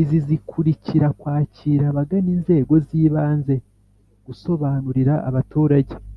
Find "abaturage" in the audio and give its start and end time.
5.28-5.94